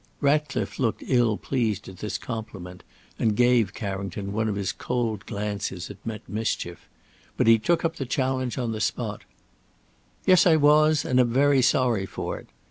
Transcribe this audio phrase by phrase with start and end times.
[0.19, 2.83] Ratcliffe looked ill pleased at this compliment,
[3.19, 6.89] and gave Carrington one of his cold glances that meant mischief.
[7.37, 9.25] But he took up the challenge on the spot:
[10.25, 12.47] "Yes, I was, and am very sorry for it.